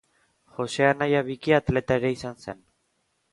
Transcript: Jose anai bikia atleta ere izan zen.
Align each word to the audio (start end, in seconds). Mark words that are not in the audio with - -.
Jose 0.53 0.87
anai 0.91 1.09
bikia 1.27 1.59
atleta 1.63 1.99
ere 2.01 2.13
izan 2.17 2.41
zen. 2.47 2.65